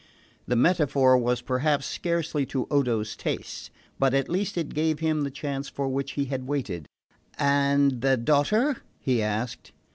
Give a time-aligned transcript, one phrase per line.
[0.47, 3.69] The metaphor was perhaps scarcely to Odo's taste;
[3.99, 6.87] but at least it gave him the chance for which he had waited.
[7.37, 9.73] "And the daughter?" he asked.